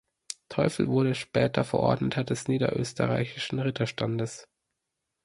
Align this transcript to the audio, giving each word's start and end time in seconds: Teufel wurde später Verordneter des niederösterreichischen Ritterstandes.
Teufel 0.49 0.87
wurde 0.87 1.13
später 1.13 1.63
Verordneter 1.63 2.23
des 2.23 2.47
niederösterreichischen 2.47 3.59
Ritterstandes. 3.59 4.47